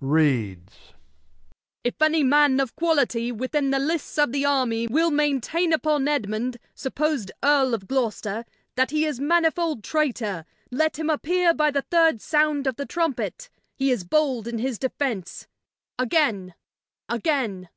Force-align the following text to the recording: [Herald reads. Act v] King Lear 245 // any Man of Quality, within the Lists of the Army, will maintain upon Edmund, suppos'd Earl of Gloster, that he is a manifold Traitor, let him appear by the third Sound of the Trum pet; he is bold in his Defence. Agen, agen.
[Herald 0.00 0.12
reads. 0.12 0.72
Act 0.78 0.84
v] 0.84 0.84
King 0.84 1.10
Lear 1.10 1.90
245 1.90 2.02
// 2.02 2.02
any 2.06 2.22
Man 2.28 2.60
of 2.60 2.76
Quality, 2.76 3.32
within 3.32 3.70
the 3.72 3.78
Lists 3.80 4.16
of 4.16 4.30
the 4.30 4.44
Army, 4.44 4.86
will 4.86 5.10
maintain 5.10 5.72
upon 5.72 6.06
Edmund, 6.06 6.58
suppos'd 6.76 7.32
Earl 7.42 7.74
of 7.74 7.88
Gloster, 7.88 8.44
that 8.76 8.92
he 8.92 9.04
is 9.04 9.18
a 9.18 9.22
manifold 9.22 9.82
Traitor, 9.82 10.44
let 10.70 11.00
him 11.00 11.10
appear 11.10 11.52
by 11.52 11.72
the 11.72 11.82
third 11.82 12.20
Sound 12.20 12.68
of 12.68 12.76
the 12.76 12.86
Trum 12.86 13.12
pet; 13.14 13.48
he 13.74 13.90
is 13.90 14.04
bold 14.04 14.46
in 14.46 14.58
his 14.60 14.78
Defence. 14.78 15.48
Agen, 15.98 16.54
agen. 17.10 17.68